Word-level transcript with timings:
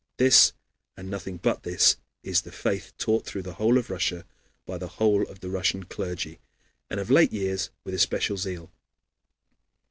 This, 0.17 0.53
and 0.97 1.11
nothing 1.11 1.37
but 1.37 1.61
this, 1.61 1.97
is 2.23 2.41
the 2.41 2.51
faith 2.51 2.91
taught 2.97 3.23
through 3.23 3.43
the 3.43 3.53
whole 3.53 3.77
of 3.77 3.91
Russia 3.91 4.25
by 4.65 4.79
the 4.79 4.87
whole 4.97 5.21
of 5.29 5.41
the 5.41 5.49
Russian 5.51 5.83
clergy, 5.85 6.39
and 6.89 6.99
of 6.99 7.11
late 7.11 7.31
years 7.31 7.69
with 7.83 7.93
especial 7.93 8.37
zeal. 8.37 8.71